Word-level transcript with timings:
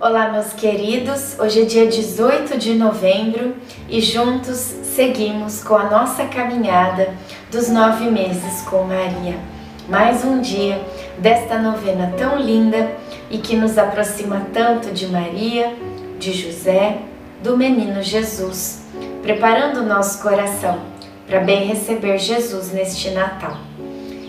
Olá, 0.00 0.32
meus 0.32 0.54
queridos. 0.54 1.38
Hoje 1.38 1.60
é 1.60 1.64
dia 1.66 1.86
18 1.86 2.56
de 2.56 2.72
novembro 2.72 3.54
e 3.86 4.00
juntos 4.00 4.56
seguimos 4.56 5.62
com 5.62 5.76
a 5.76 5.90
nossa 5.90 6.24
caminhada 6.24 7.12
dos 7.52 7.68
nove 7.68 8.06
meses 8.06 8.62
com 8.62 8.84
Maria. 8.84 9.38
Mais 9.90 10.24
um 10.24 10.40
dia 10.40 10.80
desta 11.18 11.58
novena 11.58 12.14
tão 12.16 12.40
linda 12.40 12.96
e 13.30 13.36
que 13.36 13.54
nos 13.54 13.76
aproxima 13.76 14.46
tanto 14.54 14.90
de 14.90 15.06
Maria, 15.06 15.76
de 16.18 16.32
José, 16.32 16.96
do 17.42 17.54
menino 17.54 18.02
Jesus, 18.02 18.86
preparando 19.20 19.80
o 19.80 19.86
nosso 19.86 20.22
coração 20.22 20.80
para 21.26 21.40
bem 21.40 21.66
receber 21.66 22.16
Jesus 22.16 22.72
neste 22.72 23.10
Natal. 23.10 23.58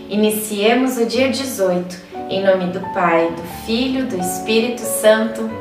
Iniciemos 0.10 0.98
o 0.98 1.06
dia 1.06 1.30
18 1.30 2.12
em 2.32 2.42
nome 2.46 2.68
do 2.68 2.80
Pai, 2.94 3.30
do 3.30 3.44
Filho, 3.66 4.06
do 4.06 4.18
Espírito 4.18 4.80
Santo. 4.80 5.61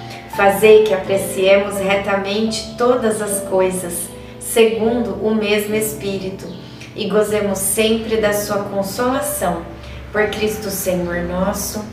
fazei 0.35 0.83
que 0.83 0.93
apreciemos 0.93 1.77
retamente 1.77 2.75
todas 2.77 3.21
as 3.21 3.41
coisas, 3.49 4.09
segundo 4.39 5.13
o 5.25 5.33
mesmo 5.33 5.75
Espírito, 5.75 6.47
e 6.95 7.07
gozemos 7.07 7.57
sempre 7.57 8.17
da 8.17 8.33
sua 8.33 8.63
consolação. 8.63 9.63
Por 10.11 10.27
Cristo 10.27 10.69
Senhor 10.69 11.23
nosso. 11.23 11.85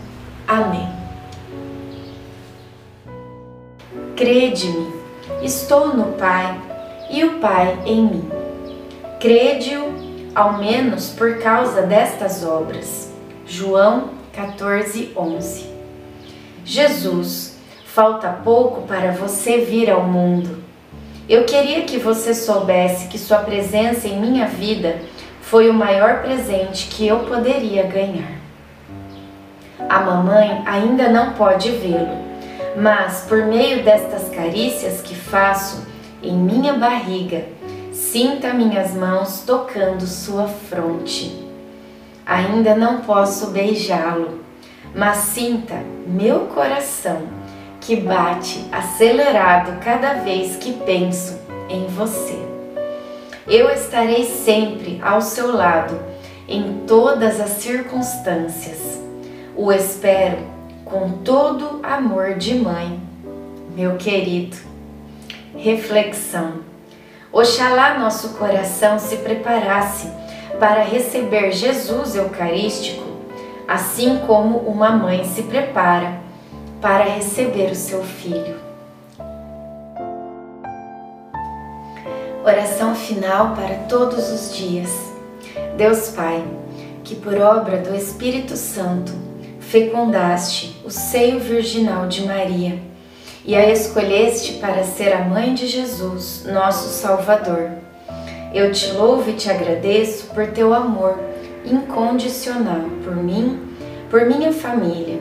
Amém. 0.46 0.88
Crede-me, 4.16 4.92
estou 5.42 5.94
no 5.94 6.14
Pai 6.14 6.60
e 7.10 7.22
o 7.22 7.38
Pai 7.38 7.78
em 7.86 8.02
mim. 8.02 8.28
Crede-o 9.20 9.94
ao 10.34 10.58
menos 10.58 11.10
por 11.10 11.38
causa 11.38 11.82
destas 11.82 12.44
obras. 12.44 13.12
João 13.46 14.10
14, 14.32 15.12
11. 15.16 15.66
Jesus, 16.64 17.57
falta 17.94 18.28
pouco 18.44 18.82
para 18.82 19.12
você 19.12 19.58
vir 19.58 19.90
ao 19.90 20.04
mundo. 20.04 20.62
Eu 21.28 21.44
queria 21.44 21.82
que 21.82 21.98
você 21.98 22.34
soubesse 22.34 23.08
que 23.08 23.18
sua 23.18 23.38
presença 23.38 24.06
em 24.06 24.20
minha 24.20 24.46
vida 24.46 24.98
foi 25.40 25.68
o 25.68 25.74
maior 25.74 26.22
presente 26.22 26.88
que 26.88 27.06
eu 27.06 27.20
poderia 27.20 27.84
ganhar. 27.84 28.38
A 29.88 30.00
mamãe 30.00 30.62
ainda 30.66 31.08
não 31.08 31.32
pode 31.32 31.70
vê-lo, 31.70 32.18
mas 32.76 33.24
por 33.28 33.44
meio 33.46 33.82
destas 33.82 34.28
carícias 34.28 35.00
que 35.00 35.14
faço 35.14 35.86
em 36.22 36.36
minha 36.36 36.74
barriga, 36.74 37.44
Sinta 37.98 38.54
minhas 38.54 38.94
mãos 38.94 39.42
tocando 39.44 40.06
sua 40.06 40.46
fronte. 40.46 41.44
Ainda 42.24 42.76
não 42.76 43.00
posso 43.00 43.48
beijá-lo, 43.48 44.38
mas 44.94 45.16
sinta 45.16 45.74
meu 46.06 46.46
coração 46.46 47.22
que 47.88 47.96
bate 47.96 48.66
acelerado 48.70 49.80
cada 49.80 50.12
vez 50.12 50.56
que 50.56 50.74
penso 50.74 51.40
em 51.70 51.86
você. 51.86 52.38
Eu 53.46 53.70
estarei 53.70 54.26
sempre 54.26 55.00
ao 55.02 55.22
seu 55.22 55.56
lado 55.56 55.98
em 56.46 56.82
todas 56.86 57.40
as 57.40 57.48
circunstâncias. 57.62 59.00
O 59.56 59.72
espero 59.72 60.36
com 60.84 61.12
todo 61.24 61.80
amor 61.82 62.34
de 62.34 62.56
mãe, 62.56 63.00
meu 63.74 63.96
querido. 63.96 64.58
Reflexão 65.56 66.58
Oxalá 67.32 67.98
nosso 67.98 68.34
coração 68.34 68.98
se 68.98 69.16
preparasse 69.16 70.12
para 70.60 70.82
receber 70.82 71.52
Jesus 71.52 72.14
Eucarístico, 72.14 73.02
assim 73.66 74.18
como 74.26 74.58
uma 74.58 74.90
mãe 74.90 75.24
se 75.24 75.44
prepara 75.44 76.27
para 76.80 77.04
receber 77.04 77.70
o 77.72 77.74
seu 77.74 78.02
filho. 78.02 78.56
Oração 82.44 82.94
final 82.94 83.54
para 83.54 83.74
todos 83.88 84.30
os 84.30 84.56
dias. 84.56 84.90
Deus 85.76 86.10
Pai, 86.10 86.44
que 87.02 87.14
por 87.16 87.34
obra 87.34 87.78
do 87.78 87.94
Espírito 87.94 88.56
Santo 88.56 89.12
fecundaste 89.60 90.80
o 90.84 90.90
seio 90.90 91.40
virginal 91.40 92.06
de 92.06 92.24
Maria 92.24 92.78
e 93.44 93.54
a 93.54 93.70
escolheste 93.70 94.54
para 94.54 94.84
ser 94.84 95.12
a 95.12 95.24
mãe 95.24 95.54
de 95.54 95.66
Jesus, 95.66 96.44
nosso 96.46 96.88
Salvador. 96.88 97.70
Eu 98.54 98.72
te 98.72 98.92
louvo 98.92 99.28
e 99.30 99.34
te 99.34 99.50
agradeço 99.50 100.28
por 100.28 100.46
teu 100.48 100.72
amor 100.72 101.18
incondicional 101.64 102.82
por 103.04 103.16
mim, 103.16 103.60
por 104.10 104.24
minha 104.24 104.52
família 104.52 105.20